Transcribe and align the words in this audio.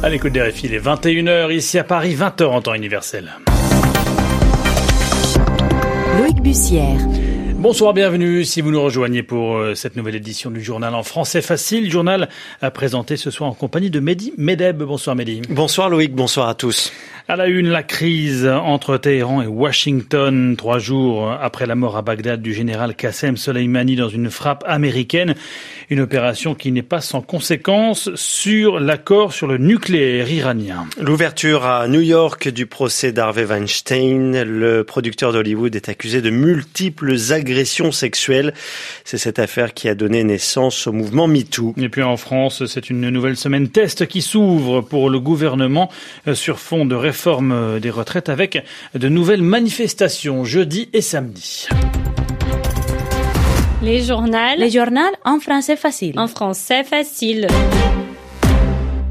À 0.00 0.08
l'écoute 0.08 0.32
des 0.32 0.40
RFI, 0.40 0.66
il 0.66 0.74
est 0.74 0.78
21h 0.78 1.52
ici 1.52 1.76
à 1.76 1.82
Paris, 1.82 2.14
20h 2.14 2.44
en 2.44 2.62
temps 2.62 2.74
universel. 2.74 3.32
Loïc 6.20 6.40
Bussière. 6.40 6.98
Bonsoir, 7.56 7.94
bienvenue 7.94 8.44
si 8.44 8.60
vous 8.60 8.70
nous 8.70 8.80
rejoignez 8.80 9.24
pour 9.24 9.56
euh, 9.56 9.74
cette 9.74 9.96
nouvelle 9.96 10.14
édition 10.14 10.52
du 10.52 10.62
journal 10.62 10.94
en 10.94 11.02
français 11.02 11.42
facile. 11.42 11.90
Journal 11.90 12.28
à 12.62 12.70
présenter 12.70 13.16
ce 13.16 13.32
soir 13.32 13.50
en 13.50 13.54
compagnie 13.54 13.90
de 13.90 13.98
Mehdi 13.98 14.34
Medeb. 14.38 14.84
Bonsoir 14.84 15.16
Mehdi. 15.16 15.42
Bonsoir 15.50 15.90
Loïc, 15.90 16.14
bonsoir 16.14 16.48
à 16.48 16.54
tous. 16.54 16.92
À 17.30 17.36
la 17.36 17.46
une, 17.46 17.68
la 17.68 17.82
crise 17.82 18.46
entre 18.46 18.96
Téhéran 18.96 19.42
et 19.42 19.46
Washington, 19.46 20.56
trois 20.56 20.78
jours 20.78 21.30
après 21.30 21.66
la 21.66 21.74
mort 21.74 21.98
à 21.98 22.00
Bagdad 22.00 22.40
du 22.40 22.54
général 22.54 22.94
Qassem 22.94 23.36
Soleimani 23.36 23.96
dans 23.96 24.08
une 24.08 24.30
frappe 24.30 24.64
américaine. 24.66 25.34
Une 25.90 26.00
opération 26.00 26.54
qui 26.54 26.72
n'est 26.72 26.80
pas 26.80 27.02
sans 27.02 27.20
conséquences 27.20 28.08
sur 28.14 28.80
l'accord 28.80 29.34
sur 29.34 29.46
le 29.46 29.58
nucléaire 29.58 30.32
iranien. 30.32 30.86
L'ouverture 30.98 31.66
à 31.66 31.86
New 31.86 32.00
York 32.00 32.48
du 32.48 32.64
procès 32.64 33.12
d'Harvey 33.12 33.44
Weinstein. 33.44 34.42
Le 34.44 34.84
producteur 34.84 35.34
d'Hollywood 35.34 35.76
est 35.76 35.90
accusé 35.90 36.22
de 36.22 36.30
multiples 36.30 37.14
agressions 37.28 37.92
sexuelles. 37.92 38.54
C'est 39.04 39.18
cette 39.18 39.38
affaire 39.38 39.74
qui 39.74 39.90
a 39.90 39.94
donné 39.94 40.24
naissance 40.24 40.86
au 40.86 40.92
mouvement 40.92 41.26
MeToo. 41.26 41.74
Et 41.76 41.90
puis 41.90 42.02
en 42.02 42.16
France, 42.16 42.64
c'est 42.64 42.88
une 42.88 43.10
nouvelle 43.10 43.36
semaine 43.36 43.68
test 43.68 44.06
qui 44.06 44.22
s'ouvre 44.22 44.80
pour 44.80 45.10
le 45.10 45.20
gouvernement 45.20 45.90
sur 46.32 46.58
fond 46.58 46.86
de 46.86 46.94
réforme 46.94 47.17
des 47.80 47.90
retraites 47.90 48.28
avec 48.28 48.64
de 48.94 49.08
nouvelles 49.08 49.42
manifestations 49.42 50.44
jeudi 50.44 50.88
et 50.92 51.00
samedi. 51.00 51.68
Les 53.82 54.02
journaux. 54.02 54.56
Les 54.56 54.70
journaux 54.70 55.00
en 55.24 55.38
français 55.38 55.76
facile. 55.76 56.18
En 56.18 56.26
français 56.26 56.82
facile. 56.82 57.46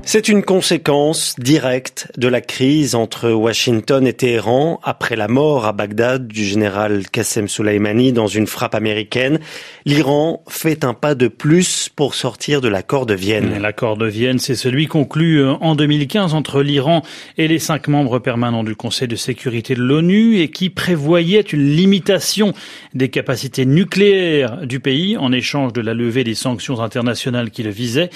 C'est 0.09 0.30
une 0.30 0.41
conséquence 0.41 1.36
directe 1.38 2.09
de 2.17 2.30
la 2.30 2.39
crise 2.39 2.95
entre 2.95 3.30
Washington 3.30 4.08
et 4.08 4.13
Téhéran 4.13 4.80
après 4.83 5.17
la 5.17 5.27
mort 5.27 5.66
à 5.66 5.73
Bagdad 5.73 6.30
du 6.30 6.45
général 6.45 7.09
Qassem 7.09 7.50
Soleimani 7.50 8.13
dans 8.13 8.28
une 8.28 8.47
frappe 8.47 8.73
américaine. 8.73 9.41
L'Iran 9.83 10.45
fait 10.47 10.85
un 10.85 10.94
pas 10.94 11.13
de 11.13 11.28
plus 11.28 11.89
pour 11.94 12.16
sortir 12.16 12.61
de 12.61 12.69
l'accord 12.69 13.05
de 13.05 13.16
Vienne. 13.16 13.59
L'accord 13.61 13.97
de 13.97 14.08
Vienne, 14.08 14.39
c'est 14.39 14.55
celui 14.55 14.88
conclu 14.88 15.45
en 15.45 15.75
2015 15.75 16.33
entre 16.33 16.61
l'Iran 16.61 17.02
et 17.38 17.50
les 17.50 17.59
cinq 17.59 17.89
membres 17.89 18.19
permanents 18.19 18.63
du 18.63 18.78
Conseil 18.78 19.09
de 19.09 19.17
sécurité 19.17 19.75
de 19.75 19.81
l'ONU 19.81 20.39
et 20.39 20.50
qui 20.52 20.69
prévoyait 20.69 21.41
une 21.41 21.67
limitation 21.67 22.53
des 22.94 23.09
capacités 23.09 23.66
nucléaires 23.66 24.66
du 24.66 24.80
pays 24.80 25.17
en 25.17 25.33
échange 25.33 25.73
de 25.73 25.81
la 25.81 25.94
levée 25.94 26.23
des 26.23 26.33
sanctions 26.33 26.80
internationales 26.80 27.52
qui 27.52 27.63
le 27.63 27.72
visaient. 27.72 28.09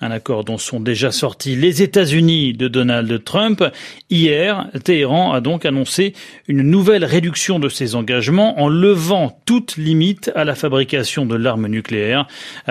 Un 0.00 0.10
accord 0.10 0.44
dont 0.44 0.58
sont 0.58 0.80
déjà 0.80 1.12
sortis 1.12 1.56
les 1.56 1.82
États-Unis 1.82 2.52
de 2.52 2.68
Donald 2.68 3.22
Trump. 3.24 3.64
Hier, 4.10 4.68
Téhéran 4.82 5.32
a 5.32 5.40
donc 5.40 5.64
annoncé 5.64 6.14
une 6.48 6.62
nouvelle 6.62 7.04
réduction 7.04 7.58
de 7.58 7.68
ses 7.68 7.94
engagements 7.94 8.60
en 8.60 8.68
levant 8.68 9.40
toute 9.46 9.76
limite 9.76 10.30
à 10.34 10.44
la 10.44 10.54
fabrication 10.54 11.26
de 11.26 11.36
l'arme 11.36 11.68
nucléaire. 11.68 12.26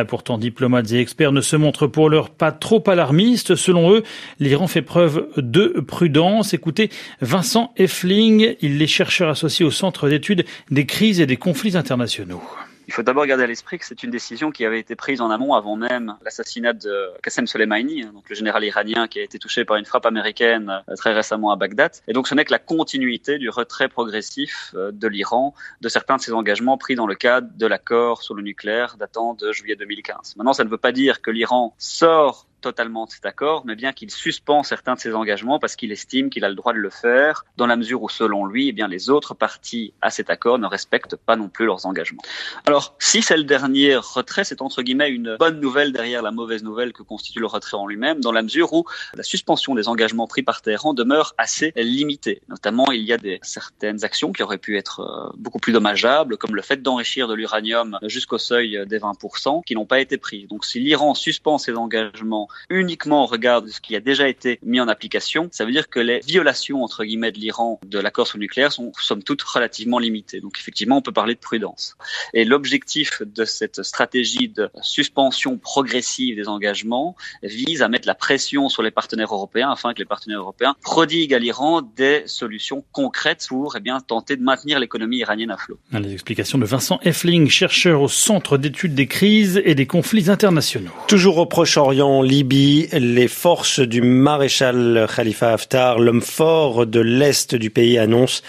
Pourtant, 0.07 0.37
diplomates 0.37 0.91
et 0.91 0.99
experts 0.99 1.31
ne 1.31 1.41
se 1.41 1.55
montrent 1.55 1.87
pour 1.87 2.09
l'heure 2.09 2.29
pas 2.29 2.51
trop 2.51 2.83
alarmistes. 2.87 3.55
Selon 3.55 3.93
eux, 3.93 4.03
l'Iran 4.39 4.67
fait 4.67 4.81
preuve 4.81 5.27
de 5.37 5.83
prudence. 5.87 6.53
Écoutez, 6.53 6.89
Vincent 7.21 7.73
Effling, 7.77 8.55
il 8.61 8.81
est 8.81 8.87
chercheur 8.87 9.29
associé 9.29 9.65
au 9.65 9.71
Centre 9.71 10.09
d'études 10.09 10.45
des 10.71 10.85
crises 10.85 11.21
et 11.21 11.25
des 11.25 11.37
conflits 11.37 11.77
internationaux. 11.77 12.41
Il 12.87 12.93
faut 12.93 13.03
d'abord 13.03 13.25
garder 13.25 13.43
à 13.43 13.47
l'esprit 13.47 13.79
que 13.79 13.85
c'est 13.85 14.03
une 14.03 14.11
décision 14.11 14.51
qui 14.51 14.65
avait 14.65 14.79
été 14.79 14.95
prise 14.95 15.21
en 15.21 15.29
amont 15.29 15.53
avant 15.53 15.75
même 15.75 16.17
l'assassinat 16.23 16.73
de 16.73 17.11
Qassem 17.21 17.47
Soleimani, 17.47 18.05
donc 18.05 18.29
le 18.29 18.35
général 18.35 18.63
iranien 18.63 19.07
qui 19.07 19.19
a 19.19 19.23
été 19.23 19.39
touché 19.39 19.65
par 19.65 19.77
une 19.77 19.85
frappe 19.85 20.05
américaine 20.05 20.83
très 20.97 21.13
récemment 21.13 21.51
à 21.51 21.55
Bagdad. 21.55 21.91
Et 22.07 22.13
donc 22.13 22.27
ce 22.27 22.35
n'est 22.35 22.45
que 22.45 22.51
la 22.51 22.59
continuité 22.59 23.37
du 23.37 23.49
retrait 23.49 23.87
progressif 23.87 24.73
de 24.75 25.07
l'Iran 25.07 25.53
de 25.81 25.89
certains 25.89 26.17
de 26.17 26.21
ses 26.21 26.33
engagements 26.33 26.77
pris 26.77 26.95
dans 26.95 27.07
le 27.07 27.15
cadre 27.15 27.47
de 27.55 27.65
l'accord 27.65 28.21
sur 28.21 28.35
le 28.35 28.41
nucléaire 28.41 28.97
datant 28.97 29.33
de 29.33 29.51
juillet 29.51 29.75
2015. 29.75 30.35
Maintenant, 30.37 30.53
ça 30.53 30.63
ne 30.63 30.69
veut 30.69 30.77
pas 30.77 30.91
dire 30.91 31.21
que 31.21 31.31
l'Iran 31.31 31.73
sort 31.77 32.47
totalement 32.63 33.05
de 33.05 33.11
cet 33.11 33.25
accord, 33.25 33.63
mais 33.65 33.75
bien 33.75 33.93
qu'il 33.93 34.09
suspend 34.09 34.63
certains 34.63 34.95
de 34.95 34.99
ses 34.99 35.13
engagements 35.13 35.59
parce 35.59 35.75
qu'il 35.75 35.91
estime 35.91 36.29
qu'il 36.29 36.45
a 36.45 36.49
le 36.49 36.55
droit 36.55 36.73
de 36.73 36.79
le 36.79 36.89
faire, 36.89 37.45
dans 37.57 37.67
la 37.67 37.75
mesure 37.75 38.01
où, 38.01 38.09
selon 38.09 38.45
lui, 38.45 38.69
eh 38.69 38.71
bien, 38.71 38.87
les 38.87 39.09
autres 39.09 39.33
parties 39.35 39.93
à 40.01 40.09
cet 40.09 40.29
accord 40.29 40.57
ne 40.57 40.65
respectent 40.65 41.17
pas 41.17 41.35
non 41.35 41.49
plus 41.49 41.65
leurs 41.65 41.85
engagements. 41.85 42.23
Alors, 42.65 42.95
si 42.99 43.21
c'est 43.21 43.37
le 43.37 43.43
dernier 43.43 43.97
retrait, 43.97 44.45
c'est 44.45 44.61
entre 44.61 44.81
guillemets 44.81 45.09
une 45.09 45.35
bonne 45.37 45.59
nouvelle 45.59 45.91
derrière 45.91 46.21
la 46.21 46.31
mauvaise 46.31 46.63
nouvelle 46.63 46.93
que 46.93 47.03
constitue 47.03 47.39
le 47.39 47.47
retrait 47.47 47.77
en 47.77 47.85
lui-même, 47.85 48.21
dans 48.21 48.31
la 48.31 48.41
mesure 48.41 48.73
où 48.73 48.85
la 49.13 49.23
suspension 49.23 49.75
des 49.75 49.87
engagements 49.87 50.27
pris 50.27 50.41
par 50.41 50.61
Téhéran 50.61 50.93
demeure 50.93 51.33
assez 51.37 51.73
limitée. 51.75 52.41
Notamment, 52.47 52.91
il 52.91 53.01
y 53.01 53.11
a 53.11 53.17
des, 53.17 53.39
certaines 53.41 54.05
actions 54.05 54.31
qui 54.31 54.41
auraient 54.41 54.57
pu 54.57 54.77
être 54.77 55.33
beaucoup 55.37 55.59
plus 55.59 55.73
dommageables, 55.73 56.37
comme 56.37 56.55
le 56.55 56.61
fait 56.61 56.81
d'enrichir 56.81 57.27
de 57.27 57.33
l'uranium 57.33 57.99
jusqu'au 58.03 58.37
seuil 58.37 58.79
des 58.87 58.99
20%, 58.99 59.63
qui 59.65 59.75
n'ont 59.75 59.85
pas 59.85 59.99
été 59.99 60.17
prises. 60.17 60.47
Donc, 60.47 60.63
si 60.63 60.79
l'Iran 60.79 61.13
suspend 61.13 61.57
ses 61.57 61.75
engagements 61.75 62.47
uniquement 62.69 63.23
au 63.23 63.25
regard 63.25 63.61
de 63.61 63.69
ce 63.69 63.81
qui 63.81 63.95
a 63.95 63.99
déjà 63.99 64.27
été 64.27 64.59
mis 64.63 64.79
en 64.79 64.87
application, 64.87 65.49
ça 65.51 65.65
veut 65.65 65.71
dire 65.71 65.89
que 65.89 65.99
les 65.99 66.19
violations 66.19 66.83
entre 66.83 67.03
guillemets 67.03 67.31
de 67.31 67.39
l'Iran 67.39 67.79
de 67.85 67.99
l'accord 67.99 68.27
sur 68.27 68.37
le 68.37 68.43
nucléaire 68.43 68.71
sont 68.71 68.91
somme 68.99 69.23
toute 69.23 69.41
relativement 69.41 69.99
limitées. 69.99 70.41
Donc 70.41 70.57
effectivement, 70.59 70.97
on 70.97 71.01
peut 71.01 71.11
parler 71.11 71.35
de 71.35 71.39
prudence. 71.39 71.95
Et 72.33 72.45
l'objectif 72.45 73.21
de 73.21 73.45
cette 73.45 73.83
stratégie 73.83 74.49
de 74.49 74.69
suspension 74.81 75.57
progressive 75.57 76.35
des 76.35 76.47
engagements 76.47 77.15
vise 77.41 77.81
à 77.81 77.89
mettre 77.89 78.07
la 78.07 78.15
pression 78.15 78.69
sur 78.69 78.83
les 78.83 78.91
partenaires 78.91 79.33
européens 79.33 79.71
afin 79.71 79.93
que 79.93 79.99
les 79.99 80.05
partenaires 80.05 80.39
européens 80.39 80.75
prodiguent 80.81 81.33
à 81.33 81.39
l'Iran 81.39 81.81
des 81.95 82.23
solutions 82.25 82.83
concrètes 82.91 83.45
pour 83.49 83.75
eh 83.75 83.79
bien 83.79 83.99
tenter 83.99 84.35
de 84.35 84.43
maintenir 84.43 84.79
l'économie 84.79 85.17
iranienne 85.17 85.51
à 85.51 85.57
flot. 85.57 85.77
Les 85.91 86.13
explications 86.13 86.57
de 86.57 86.65
Vincent 86.65 86.99
Effling, 87.03 87.49
chercheur 87.49 88.01
au 88.01 88.07
Centre 88.07 88.57
d'études 88.57 88.95
des 88.95 89.07
crises 89.07 89.61
et 89.63 89.75
des 89.75 89.85
conflits 89.85 90.29
internationaux. 90.29 90.91
Toujours 91.07 91.37
au 91.37 91.45
Proche-Orient, 91.45 92.21
Libye, 92.21 92.42
les 92.49 93.27
forces 93.27 93.79
du 93.79 94.01
maréchal 94.01 95.07
Khalifa 95.15 95.53
Haftar, 95.53 95.99
l'homme 95.99 96.21
fort 96.21 96.85
de 96.85 96.99
l'Est 96.99 97.55
du 97.55 97.69
pays, 97.69 97.97
annoncent 97.97 98.41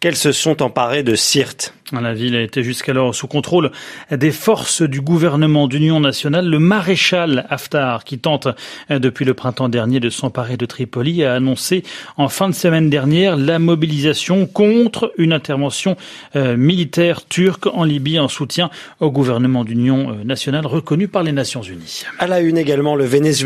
qu'elles 0.00 0.16
se 0.16 0.32
sont 0.32 0.62
emparées 0.62 1.02
de 1.02 1.14
Sirte. 1.14 1.74
La 1.92 2.14
ville 2.14 2.36
a 2.36 2.40
été 2.40 2.62
jusqu'alors 2.62 3.14
sous 3.16 3.26
contrôle 3.26 3.72
des 4.12 4.30
forces 4.30 4.82
du 4.82 5.00
gouvernement 5.00 5.66
d'union 5.66 5.98
nationale. 5.98 6.48
Le 6.48 6.60
maréchal 6.60 7.46
Haftar, 7.50 8.04
qui 8.04 8.18
tente 8.18 8.46
depuis 8.88 9.24
le 9.24 9.34
printemps 9.34 9.68
dernier 9.68 9.98
de 9.98 10.08
s'emparer 10.08 10.56
de 10.56 10.66
Tripoli, 10.66 11.24
a 11.24 11.34
annoncé 11.34 11.82
en 12.16 12.28
fin 12.28 12.48
de 12.48 12.54
semaine 12.54 12.90
dernière 12.90 13.36
la 13.36 13.58
mobilisation 13.58 14.46
contre 14.46 15.12
une 15.18 15.32
intervention 15.32 15.96
euh, 16.36 16.56
militaire 16.56 17.26
turque 17.26 17.66
en 17.66 17.82
Libye 17.82 18.20
en 18.20 18.28
soutien 18.28 18.70
au 19.00 19.10
gouvernement 19.10 19.64
d'union 19.64 20.16
nationale 20.24 20.66
reconnu 20.66 21.08
par 21.08 21.24
les 21.24 21.32
Nations 21.32 21.62
Unies. 21.62 22.04
À 22.20 22.28
la 22.28 22.40
une 22.40 22.56
également 22.56 22.94
le 22.94 23.04
Venezuela 23.04 23.39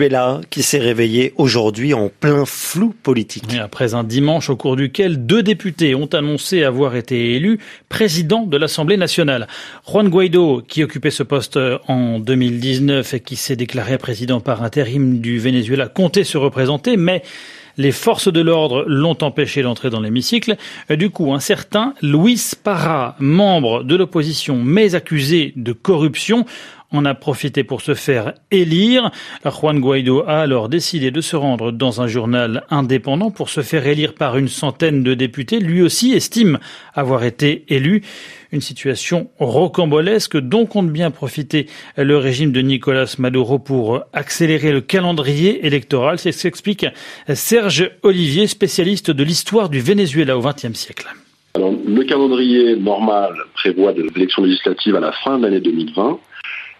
qui 0.51 0.63
s'est 0.63 0.79
réveillé 0.79 1.33
aujourd'hui 1.37 1.95
en 1.95 2.09
plein 2.09 2.45
flou 2.45 2.95
politique. 3.03 3.55
Et 3.55 3.59
après 3.59 3.95
un 3.95 4.05
dimanche 4.05 4.51
au 4.51 4.57
cours 4.57 4.77
duquel 4.77 5.27
deux 5.27 5.43
députés 5.43 5.95
ont 5.95 6.07
annoncé 6.07 6.65
avoir 6.65 6.97
été 6.97 7.35
élus 7.35 7.59
président 7.89 8.43
de 8.43 8.57
l'Assemblée 8.57 8.97
nationale. 8.97 9.47
Juan 9.87 10.09
Guaido, 10.09 10.63
qui 10.67 10.83
occupait 10.83 11.11
ce 11.11 11.23
poste 11.23 11.59
en 11.89 12.19
2019 12.19 13.15
et 13.15 13.21
qui 13.21 13.37
s'est 13.37 13.57
déclaré 13.57 13.99
président 13.99 14.41
par 14.41 14.63
intérim 14.63 15.21
du 15.21 15.39
Venezuela, 15.39 15.89
comptait 15.89 16.25
se 16.25 16.39
représenter, 16.39 16.97
mais 16.97 17.23
les 17.77 17.93
forces 17.93 18.33
de 18.33 18.41
l'ordre 18.41 18.85
l'ont 18.87 19.19
empêché 19.23 19.63
d'entrer 19.63 19.91
dans 19.91 20.01
l'hémicycle. 20.01 20.57
Du 20.91 21.11
coup, 21.11 21.33
un 21.33 21.41
certain 21.41 21.95
Luis 22.03 22.53
Parra, 22.63 23.17
membre 23.19 23.83
de 23.83 23.97
l'opposition 23.97 24.61
mais 24.63 24.95
accusé 24.95 25.53
de 25.57 25.73
corruption, 25.73 26.47
en 26.95 27.05
a 27.05 27.15
profité 27.15 27.65
pour 27.65 27.83
se 27.83 27.95
faire 27.95 28.35
élire. 28.51 29.11
Juan 29.45 29.81
Guaido 29.81 30.23
a 30.27 30.41
alors 30.41 30.69
décidé 30.69 31.11
de 31.11 31.21
se 31.21 31.37
rendre 31.37 31.73
dans 31.73 32.01
un 32.01 32.07
journal 32.07 32.65
indépendant 32.71 33.31
pour 33.31 33.49
se 33.49 33.63
faire 33.63 33.87
élire 33.87 34.15
par 34.15 34.37
une 34.37 34.49
centaine 34.49 35.03
de 35.03 35.15
députés. 35.15 35.59
Lui 35.59 35.83
aussi 35.83 36.13
estime 36.13 36.59
avoir 36.95 37.25
été 37.25 37.65
élu. 37.69 38.03
Une 38.53 38.61
situation 38.61 39.31
rocambolesque 39.39 40.37
dont 40.37 40.67
compte 40.67 40.91
bien 40.91 41.11
profiter 41.11 41.67
le 41.97 42.17
régime 42.17 42.53
de 42.53 42.61
Nicolas 42.61 43.13
Maduro 43.19 43.59
pour 43.59 44.05
accélérer 44.13 44.71
le 44.71 44.81
calendrier 44.81 45.67
électoral. 45.67 46.19
C'est 46.19 46.31
ce 46.31 46.45
qu'explique 46.45 46.87
Serge 47.35 47.91
Olivier, 48.03 48.47
spécialiste 48.47 49.11
de 49.11 49.25
l'histoire 49.25 49.69
du 49.69 49.81
Venezuela 49.81 50.39
au 50.39 50.43
XXe 50.43 50.75
siècle. 50.75 51.09
Le 51.57 52.03
calendrier 52.05 52.77
normal 52.77 53.35
prévoit 53.55 53.93
des 53.93 54.07
élections 54.17 54.43
législatives 54.43 54.97
à 54.97 55.01
la 55.01 55.13
fin 55.13 55.39
de 55.39 55.45
l'année 55.45 55.61
2020. 55.61 56.19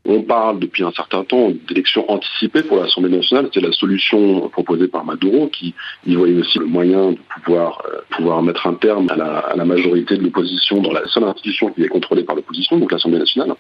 On 0.07 0.23
parle 0.23 0.59
depuis 0.59 0.85
un 0.85 0.93
certain 0.93 1.25
temps 1.25 1.51
d'élections 1.67 2.11
anticipées 2.11 2.63
pour 2.63 2.77
l'Assemblée 2.77 3.17
nationale. 3.17 3.49
C'est 3.55 3.61
la 3.61 3.73
solution 3.73 4.49
proposée 4.51 4.87
par 4.87 5.05
Maduro 5.05 5.49
qui 5.49 5.75
y 6.07 6.15
voyait 6.15 6.39
aussi 6.39 6.59
le 6.59 6.67
moyen 6.67 7.13
de 7.13 7.19
pouvoir, 7.43 7.83
euh, 8.21 8.43
mettre 8.43 8.67
un 8.67 8.75
terme 8.75 9.09
à 9.11 9.55
la 9.57 9.65
majorité 9.65 10.19
de 10.19 10.23
l'opposition 10.23 10.83
dans 10.83 10.93
la 10.93 11.07
seule 11.07 11.25
institution 11.25 11.71
qui 11.71 11.85
est 11.85 11.89
contrôlée 11.89 12.25
par 12.25 12.37
l'opposition, 12.37 12.79
donc 12.79 12.93
l'Assemblée 12.93 13.19
nationale. 13.19 13.55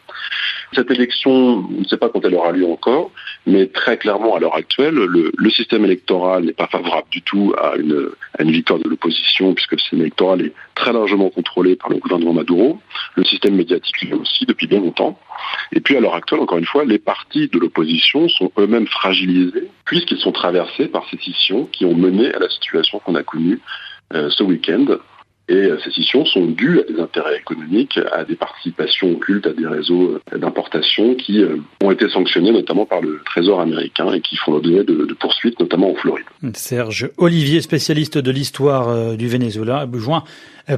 Cette 0.72 0.90
élection, 0.90 1.30
on 1.30 1.80
ne 1.80 1.84
sait 1.84 1.96
pas 1.96 2.08
quand 2.08 2.24
elle 2.24 2.34
aura 2.34 2.52
lieu 2.52 2.66
encore, 2.66 3.10
mais 3.46 3.66
très 3.66 3.96
clairement 3.96 4.34
à 4.34 4.40
l'heure 4.40 4.56
actuelle, 4.56 4.94
le, 4.94 5.50
système 5.50 5.84
électoral 5.84 6.44
n'est 6.44 6.52
pas 6.52 6.66
favorable 6.66 7.06
du 7.10 7.22
tout 7.22 7.54
à 7.56 7.76
une, 7.76 8.08
à 8.36 8.42
une 8.42 8.50
victoire 8.50 8.80
de 8.80 8.88
l'opposition, 8.88 9.54
puisque 9.54 9.72
le 9.72 9.78
système 9.78 10.00
électoral 10.00 10.42
est 10.42 10.52
très 10.74 10.92
largement 10.92 11.30
contrôlé 11.30 11.76
par 11.76 11.90
le 11.90 11.98
gouvernement 11.98 12.32
Maduro. 12.32 12.80
Le 13.14 13.24
système 13.24 13.54
médiatique 13.54 14.00
lui 14.00 14.12
aussi 14.14 14.46
depuis 14.46 14.66
bien 14.66 14.80
longtemps. 14.80 15.16
Et 15.72 15.80
puis 15.80 15.96
à 15.96 16.00
l'heure 16.00 16.14
actuelle, 16.14 16.40
encore 16.40 16.58
une 16.58 16.66
fois, 16.66 16.84
les 16.84 16.98
partis 16.98 17.48
de 17.48 17.58
l'opposition 17.58 18.28
sont 18.28 18.50
eux-mêmes 18.58 18.88
fragilisés, 18.88 19.68
puisqu'ils 19.84 20.18
sont 20.18 20.32
traversés 20.32 20.86
par 20.86 21.08
ces 21.08 21.18
scissions 21.18 21.66
qui 21.66 21.84
ont 21.84 21.94
mené 21.94 22.34
à 22.34 22.38
la 22.40 22.48
situation 22.48 22.98
qu'on 22.98 23.14
a 23.14 23.22
connue 23.22 23.60
euh, 24.12 24.28
ce 24.30 24.42
week-end 24.42 24.98
et 25.48 25.54
euh, 25.54 25.78
ces 25.84 25.90
scissions 25.90 26.24
sont 26.24 26.46
dues 26.46 26.80
à 26.80 26.90
des 26.90 26.98
intérêts 26.98 27.36
économiques, 27.36 27.98
à 28.12 28.24
des 28.24 28.34
participations 28.34 29.12
occultes, 29.12 29.46
à 29.46 29.52
des 29.52 29.66
réseaux 29.66 30.18
euh, 30.32 30.38
d'importation 30.38 31.14
qui 31.14 31.42
euh, 31.42 31.56
ont 31.82 31.90
été 31.90 32.08
sanctionnés 32.08 32.50
notamment 32.50 32.86
par 32.86 33.02
le 33.02 33.20
Trésor 33.26 33.60
américain 33.60 34.10
et 34.12 34.20
qui 34.20 34.36
font 34.36 34.52
l'objet 34.52 34.84
de, 34.84 35.04
de, 35.04 35.14
poursuites, 35.14 35.60
notamment 35.60 35.90
en 35.90 35.94
Floride. 35.94 36.24
Serge 36.54 37.10
Olivier, 37.18 37.60
spécialiste 37.60 38.16
de 38.16 38.30
l'histoire 38.30 39.16
du 39.16 39.28
Venezuela, 39.28 39.86
joint 39.92 40.24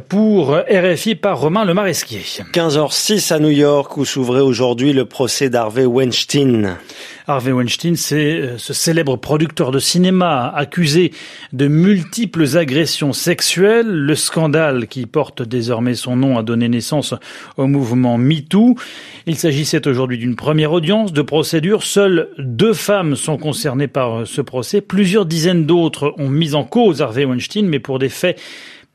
pour 0.09 0.57
RFI 0.69 1.15
par 1.15 1.41
Romain 1.41 1.65
Le 1.65 1.73
Maresquier. 1.73 2.21
15h06 2.53 3.33
à 3.33 3.39
New 3.39 3.51
York 3.51 3.97
où 3.97 4.05
s'ouvrait 4.05 4.41
aujourd'hui 4.41 4.93
le 4.93 5.05
procès 5.05 5.49
d'Harvey 5.49 5.87
Weinstein. 5.87 6.77
Harvey 7.29 7.53
Weinstein, 7.53 7.95
c'est 7.95 8.57
ce 8.57 8.73
célèbre 8.73 9.17
producteur 9.17 9.71
de 9.71 9.79
cinéma 9.79 10.53
accusé 10.55 11.13
de 11.53 11.69
multiples 11.69 12.57
agressions 12.57 13.13
sexuelles. 13.13 13.89
Le 13.89 14.15
scandale 14.17 14.89
qui 14.89 15.07
porte 15.07 15.43
désormais 15.43 15.95
son 15.95 16.17
nom 16.17 16.37
a 16.37 16.43
donné 16.43 16.69
naissance 16.69 17.15
au 17.57 17.69
mouvement 17.69 18.19
MeToo. 18.19 18.75
Il 19.27 19.37
s'agissait 19.37 19.87
aujourd'hui 19.87 20.19
d'une 20.19 20.37
première 20.37 20.73
audience 20.73 21.13
de 21.13 21.23
procédure. 21.23 21.85
Seules 21.85 22.29
deux 22.39 22.75
femmes 22.75 23.15
sont 23.15 23.39
concernées 23.39 23.89
par 23.89 24.27
ce 24.27 24.41
procès. 24.41 24.81
Plusieurs 24.81 25.27
dizaines 25.27 25.65
d'autres 25.65 26.15
ont 26.19 26.29
mis 26.29 26.55
en 26.55 26.65
cause 26.65 27.03
Harvey 27.03 27.25
Weinstein, 27.25 27.67
mais 27.67 27.81
pour 27.81 28.01
des 28.01 28.09
faits 28.09 28.41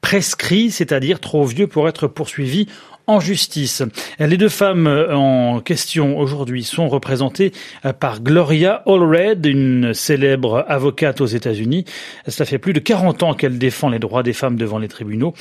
prescrits, 0.01 0.71
c'est-à-dire 0.71 1.19
trop 1.19 1.45
vieux 1.45 1.67
pour 1.67 1.87
être 1.87 2.07
poursuivis 2.07 2.67
en 3.07 3.19
justice. 3.19 3.83
Les 4.19 4.37
deux 4.37 4.49
femmes 4.49 4.87
en 4.87 5.59
question 5.59 6.17
aujourd'hui 6.17 6.63
sont 6.63 6.87
représentées 6.87 7.51
par 7.99 8.21
Gloria 8.21 8.83
Allred, 8.85 9.45
une 9.45 9.93
célèbre 9.93 10.65
avocate 10.67 11.21
aux 11.21 11.25
États-Unis. 11.25 11.85
Cela 12.27 12.45
fait 12.45 12.57
plus 12.57 12.73
de 12.73 12.79
40 12.79 13.23
ans 13.23 13.33
qu'elle 13.33 13.57
défend 13.57 13.89
les 13.89 13.99
droits 13.99 14.23
des 14.23 14.33
femmes 14.33 14.55
devant 14.55 14.77
les 14.77 14.87
tribunaux. 14.87 15.33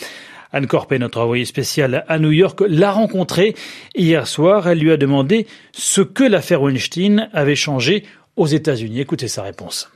Anne 0.53 0.67
Corpé, 0.67 0.99
notre 0.99 1.21
envoyée 1.21 1.45
spéciale 1.45 2.05
à 2.09 2.19
New 2.19 2.33
York, 2.33 2.61
l'a 2.67 2.91
rencontrée 2.91 3.55
hier 3.95 4.27
soir. 4.27 4.67
Elle 4.67 4.79
lui 4.79 4.91
a 4.91 4.97
demandé 4.97 5.47
ce 5.73 6.01
que 6.01 6.25
l'affaire 6.25 6.63
Weinstein 6.63 7.29
avait 7.33 7.55
changé 7.55 8.05
aux 8.37 8.47
États-Unis. 8.47 9.01
Écoutez 9.01 9.29
sa 9.29 9.43
réponse. 9.43 9.91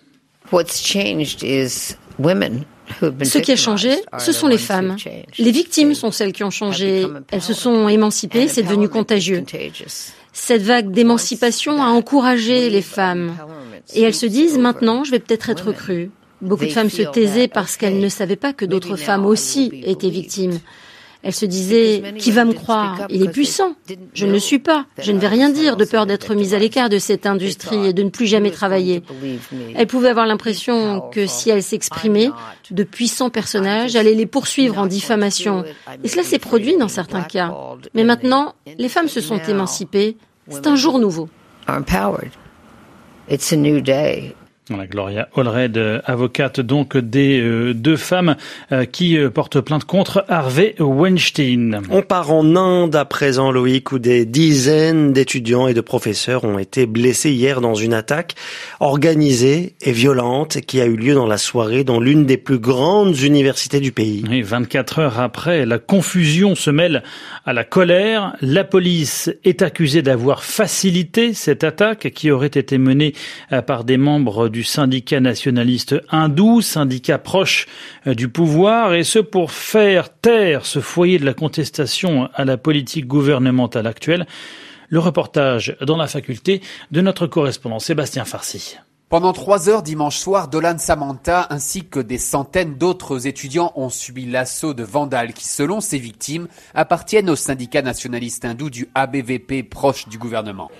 What's 0.52 0.80
changed 0.80 1.42
is 1.42 1.96
women 2.18 2.64
ce 3.22 3.38
qui 3.38 3.52
a 3.52 3.56
changé, 3.56 3.96
ce 4.18 4.32
sont 4.32 4.46
les 4.46 4.58
femmes. 4.58 4.96
Les 5.38 5.50
victimes 5.50 5.94
sont 5.94 6.10
celles 6.10 6.32
qui 6.32 6.44
ont 6.44 6.50
changé. 6.50 7.06
Elles 7.30 7.42
se 7.42 7.54
sont 7.54 7.88
émancipées, 7.88 8.48
c'est 8.48 8.62
devenu 8.62 8.88
contagieux. 8.88 9.44
Cette 10.32 10.62
vague 10.62 10.90
d'émancipation 10.90 11.82
a 11.82 11.86
encouragé 11.86 12.68
les 12.68 12.82
femmes. 12.82 13.36
Et 13.94 14.02
elles 14.02 14.14
se 14.14 14.26
disent, 14.26 14.58
maintenant, 14.58 15.04
je 15.04 15.12
vais 15.12 15.20
peut-être 15.20 15.50
être 15.50 15.72
crue. 15.72 16.10
Beaucoup 16.40 16.64
de 16.64 16.70
femmes 16.70 16.90
se 16.90 17.02
taisaient 17.02 17.48
parce 17.48 17.76
qu'elles 17.76 18.00
ne 18.00 18.08
savaient 18.08 18.36
pas 18.36 18.52
que 18.52 18.64
d'autres 18.64 18.96
femmes 18.96 19.26
aussi 19.26 19.70
étaient 19.84 20.10
victimes. 20.10 20.58
Elle 21.24 21.32
se 21.32 21.46
disait, 21.46 22.14
qui 22.18 22.30
va 22.30 22.44
me 22.44 22.52
croire? 22.52 23.06
Il 23.08 23.22
est 23.24 23.30
puissant. 23.30 23.74
Je 24.12 24.26
ne 24.26 24.32
le 24.32 24.38
suis 24.38 24.58
pas. 24.58 24.84
Je 24.98 25.10
ne 25.10 25.18
vais 25.18 25.28
rien 25.28 25.48
dire 25.48 25.76
de 25.76 25.86
peur 25.86 26.04
d'être 26.04 26.34
mise 26.34 26.52
à 26.52 26.58
l'écart 26.58 26.90
de 26.90 26.98
cette 26.98 27.24
industrie 27.24 27.86
et 27.86 27.92
de 27.94 28.02
ne 28.02 28.10
plus 28.10 28.26
jamais 28.26 28.50
travailler. 28.50 29.02
Elle 29.74 29.86
pouvait 29.86 30.10
avoir 30.10 30.26
l'impression 30.26 31.00
que 31.10 31.26
si 31.26 31.48
elle 31.48 31.62
s'exprimait, 31.62 32.30
de 32.70 32.84
puissants 32.84 33.30
personnages 33.30 33.96
allaient 33.96 34.14
les 34.14 34.26
poursuivre 34.26 34.78
en 34.78 34.86
diffamation. 34.86 35.64
Et 36.02 36.08
cela 36.08 36.22
s'est 36.22 36.38
produit 36.38 36.76
dans 36.76 36.88
certains 36.88 37.22
cas. 37.22 37.54
Mais 37.94 38.04
maintenant, 38.04 38.54
les 38.78 38.90
femmes 38.90 39.08
se 39.08 39.22
sont 39.22 39.40
émancipées. 39.48 40.18
C'est 40.50 40.66
un 40.66 40.76
jour 40.76 40.98
nouveau. 40.98 41.30
Voilà, 44.70 44.86
Gloria 44.86 45.28
Allred, 45.36 46.00
avocate 46.06 46.58
donc 46.58 46.96
des 46.96 47.38
euh, 47.38 47.74
deux 47.74 47.98
femmes 47.98 48.34
euh, 48.72 48.86
qui 48.86 49.18
euh, 49.18 49.28
portent 49.28 49.60
plainte 49.60 49.84
contre 49.84 50.24
Harvey 50.26 50.74
Weinstein. 50.78 51.82
On 51.90 52.00
part 52.00 52.32
en 52.32 52.56
Inde 52.56 52.96
à 52.96 53.04
présent, 53.04 53.52
Loïc, 53.52 53.92
où 53.92 53.98
des 53.98 54.24
dizaines 54.24 55.12
d'étudiants 55.12 55.68
et 55.68 55.74
de 55.74 55.82
professeurs 55.82 56.44
ont 56.44 56.58
été 56.58 56.86
blessés 56.86 57.30
hier 57.30 57.60
dans 57.60 57.74
une 57.74 57.92
attaque 57.92 58.36
organisée 58.80 59.74
et 59.82 59.92
violente 59.92 60.62
qui 60.62 60.80
a 60.80 60.86
eu 60.86 60.96
lieu 60.96 61.12
dans 61.12 61.26
la 61.26 61.36
soirée 61.36 61.84
dans 61.84 62.00
l'une 62.00 62.24
des 62.24 62.38
plus 62.38 62.58
grandes 62.58 63.20
universités 63.20 63.80
du 63.80 63.92
pays. 63.92 64.24
Oui, 64.30 64.40
24 64.40 64.98
heures 64.98 65.20
après, 65.20 65.66
la 65.66 65.78
confusion 65.78 66.54
se 66.54 66.70
mêle 66.70 67.02
à 67.44 67.52
la 67.52 67.64
colère. 67.64 68.34
La 68.40 68.64
police 68.64 69.30
est 69.44 69.60
accusée 69.60 70.00
d'avoir 70.00 70.42
facilité 70.42 71.34
cette 71.34 71.64
attaque 71.64 72.12
qui 72.14 72.30
aurait 72.30 72.46
été 72.46 72.78
menée 72.78 73.12
par 73.66 73.84
des 73.84 73.98
membres 73.98 74.53
du 74.54 74.62
syndicat 74.62 75.18
nationaliste 75.18 75.96
hindou, 76.10 76.62
syndicat 76.62 77.18
proche 77.18 77.66
euh, 78.06 78.14
du 78.14 78.28
pouvoir, 78.28 78.94
et 78.94 79.02
ce 79.02 79.18
pour 79.18 79.50
faire 79.50 80.08
taire 80.08 80.64
ce 80.64 80.78
foyer 80.78 81.18
de 81.18 81.24
la 81.24 81.34
contestation 81.34 82.30
à 82.34 82.44
la 82.44 82.56
politique 82.56 83.08
gouvernementale 83.08 83.88
actuelle. 83.88 84.26
Le 84.88 85.00
reportage 85.00 85.76
dans 85.80 85.96
la 85.96 86.06
faculté 86.06 86.62
de 86.92 87.00
notre 87.00 87.26
correspondant 87.26 87.80
Sébastien 87.80 88.24
Farcy. 88.24 88.76
Pendant 89.10 89.34
trois 89.34 89.68
heures 89.68 89.82
dimanche 89.82 90.16
soir, 90.16 90.48
Dolan 90.48 90.78
Samantha 90.78 91.46
ainsi 91.50 91.84
que 91.84 92.00
des 92.00 92.18
centaines 92.18 92.74
d'autres 92.74 93.26
étudiants 93.26 93.70
ont 93.76 93.90
subi 93.90 94.24
l'assaut 94.24 94.72
de 94.72 94.82
vandales 94.82 95.34
qui, 95.34 95.46
selon 95.46 95.80
ses 95.80 95.98
victimes, 95.98 96.48
appartiennent 96.74 97.28
au 97.28 97.36
syndicat 97.36 97.82
nationaliste 97.82 98.46
hindou 98.46 98.70
du 98.70 98.88
ABVP 98.94 99.62
proche 99.62 100.08
du 100.08 100.18
gouvernement. 100.18 100.70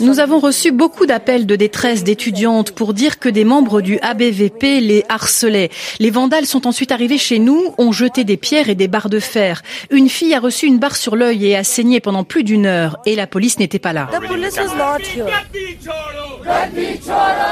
Nous 0.00 0.20
avons 0.20 0.40
reçu 0.40 0.72
beaucoup 0.72 1.06
d'appels 1.06 1.46
de 1.46 1.56
détresse 1.56 2.02
d'étudiantes 2.04 2.72
pour 2.72 2.92
dire 2.92 3.18
que 3.20 3.28
des 3.28 3.44
membres 3.44 3.80
du 3.80 3.98
ABVP 4.00 4.80
les 4.80 5.04
harcelaient. 5.08 5.70
Les 6.00 6.10
vandales 6.10 6.46
sont 6.46 6.66
ensuite 6.66 6.92
arrivés 6.92 7.18
chez 7.18 7.38
nous, 7.38 7.72
ont 7.78 7.92
jeté 7.92 8.24
des 8.24 8.36
pierres 8.36 8.68
et 8.68 8.74
des 8.74 8.88
barres 8.88 9.10
de 9.10 9.20
fer. 9.20 9.62
Une 9.90 10.08
fille 10.08 10.34
a 10.34 10.40
reçu 10.40 10.66
une 10.66 10.78
barre 10.78 10.96
sur 10.96 11.14
l'œil 11.14 11.46
et 11.46 11.56
a 11.56 11.64
saigné 11.64 12.00
pendant 12.00 12.24
plus 12.24 12.42
d'une 12.42 12.66
heure 12.66 12.98
et 13.06 13.14
la 13.14 13.28
police 13.28 13.58
n'était 13.60 13.78
pas 13.78 13.92
là. 13.92 14.10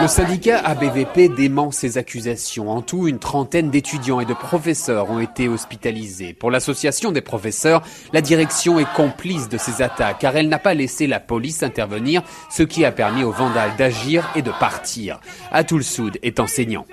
Le 0.00 0.08
syndicat 0.08 0.58
ABVP 0.58 1.28
dément 1.28 1.70
ces 1.70 1.98
accusations. 1.98 2.70
En 2.70 2.80
tout, 2.80 3.08
une 3.08 3.18
trentaine 3.18 3.70
d'étudiants 3.70 4.20
et 4.20 4.24
de 4.24 4.32
professeurs 4.32 5.10
ont 5.10 5.20
été 5.20 5.48
hospitalisés. 5.48 6.32
Pour 6.32 6.50
l'association 6.50 7.12
des 7.12 7.20
professeurs, 7.20 7.82
la 8.12 8.20
direction 8.20 8.78
est 8.78 8.90
complice 8.94 9.48
de 9.48 9.58
ces 9.58 9.82
attaques 9.82 10.18
car 10.20 10.36
elle 10.36 10.48
n'a 10.48 10.58
pas 10.58 10.74
laissé 10.74 11.06
la 11.06 11.20
police 11.20 11.62
intervenir, 11.62 12.22
ce 12.50 12.62
qui 12.62 12.84
a 12.84 12.92
permis 12.92 13.22
aux 13.22 13.32
vandales 13.32 13.72
d'agir 13.76 14.30
et 14.34 14.42
de 14.42 14.50
partir. 14.50 15.20
Atul 15.52 15.84
Soud 15.84 16.18
est 16.22 16.40
enseignant. 16.40 16.86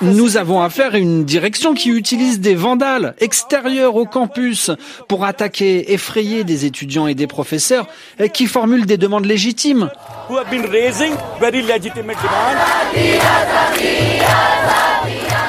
Nous 0.00 0.36
avons 0.36 0.62
affaire 0.62 0.94
à 0.94 0.98
une 0.98 1.24
direction 1.24 1.74
qui 1.74 1.90
utilise 1.90 2.40
des 2.40 2.54
vandales 2.54 3.14
extérieurs 3.18 3.94
au 3.94 4.06
campus 4.06 4.70
pour 5.08 5.24
attaquer, 5.24 5.92
effrayer 5.92 6.44
des 6.44 6.64
étudiants 6.64 7.06
et 7.06 7.14
des 7.14 7.26
professeurs 7.26 7.86
qui 8.32 8.46
formulent 8.46 8.86
des 8.86 8.98
demandes 8.98 9.26
légitimes 9.26 9.90
who 10.28 10.36
have 10.36 10.50
been 10.50 10.66
raising 10.70 11.14
legitimate 11.40 12.18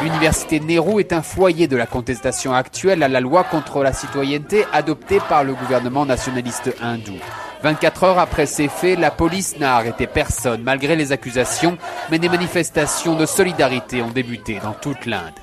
L'université 0.02 0.60
Nehru 0.60 1.00
est 1.00 1.12
un 1.12 1.22
foyer 1.22 1.68
de 1.68 1.76
la 1.76 1.86
contestation 1.86 2.54
actuelle 2.54 3.04
à 3.04 3.08
la 3.08 3.20
loi 3.20 3.44
contre 3.44 3.84
la 3.84 3.92
citoyenneté 3.92 4.66
adoptée 4.72 5.20
par 5.28 5.44
le 5.44 5.54
gouvernement 5.54 6.06
nationaliste 6.06 6.74
hindou. 6.82 7.18
24 7.64 8.04
heures 8.06 8.20
après 8.20 8.46
ces 8.46 8.70
faits, 8.70 8.98
la 8.98 9.12
police 9.12 9.60
n'a 9.60 9.76
arrêté 9.76 10.08
personne 10.08 10.62
malgré 10.64 10.96
les 10.96 11.12
accusations, 11.12 11.78
mais 12.10 12.20
des 12.20 12.30
manifestations 12.30 13.16
de 13.16 13.26
solidarité 13.26 14.02
ont 14.02 14.10
débuté 14.10 14.60
dans 14.64 14.74
toute 14.74 15.06
l'Inde. 15.06 15.34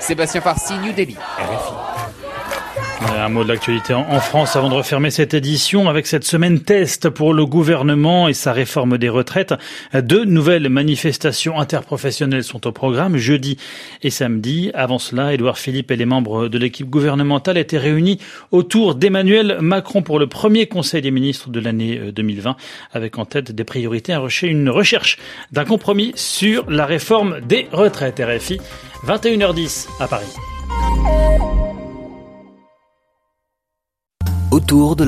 Sébastien 0.00 0.40
Farsi, 0.40 0.74
New 0.78 0.92
Delhi, 0.92 1.16
RFI. 1.38 1.95
Un 3.00 3.28
mot 3.28 3.44
de 3.44 3.48
l'actualité 3.48 3.92
en 3.92 4.20
France 4.20 4.56
avant 4.56 4.70
de 4.70 4.74
refermer 4.74 5.10
cette 5.10 5.34
édition 5.34 5.88
avec 5.88 6.06
cette 6.06 6.24
semaine 6.24 6.60
test 6.60 7.10
pour 7.10 7.34
le 7.34 7.44
gouvernement 7.44 8.26
et 8.26 8.32
sa 8.32 8.52
réforme 8.52 8.96
des 8.96 9.10
retraites. 9.10 9.54
Deux 9.92 10.24
nouvelles 10.24 10.68
manifestations 10.70 11.60
interprofessionnelles 11.60 12.44
sont 12.44 12.66
au 12.66 12.72
programme 12.72 13.18
jeudi 13.18 13.58
et 14.02 14.10
samedi. 14.10 14.70
Avant 14.72 14.98
cela, 14.98 15.34
Édouard 15.34 15.58
Philippe 15.58 15.90
et 15.90 15.96
les 15.96 16.06
membres 16.06 16.48
de 16.48 16.58
l'équipe 16.58 16.88
gouvernementale 16.88 17.58
étaient 17.58 17.78
réunis 17.78 18.18
autour 18.50 18.94
d'Emmanuel 18.94 19.58
Macron 19.60 20.02
pour 20.02 20.18
le 20.18 20.26
premier 20.26 20.66
conseil 20.66 21.02
des 21.02 21.10
ministres 21.10 21.50
de 21.50 21.60
l'année 21.60 22.12
2020 22.12 22.50
euh, 22.50 22.54
avec 22.92 23.18
en 23.18 23.26
tête 23.26 23.52
des 23.52 23.64
priorités 23.64 24.14
une 24.42 24.70
recherche 24.70 25.18
d'un 25.52 25.64
compromis 25.64 26.12
sur 26.14 26.70
la 26.70 26.86
réforme 26.86 27.40
des 27.40 27.68
retraites. 27.72 28.20
RFI 28.20 28.58
21h10 29.06 29.88
à 30.00 30.08
Paris. 30.08 30.34
Autour 34.66 34.96
de 34.96 35.04